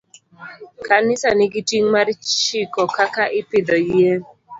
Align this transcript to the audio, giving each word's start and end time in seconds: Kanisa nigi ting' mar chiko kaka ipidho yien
Kanisa 0.87 1.29
nigi 1.37 1.61
ting' 1.69 1.91
mar 1.93 2.07
chiko 2.29 2.81
kaka 2.95 3.23
ipidho 3.39 3.75
yien 3.87 4.19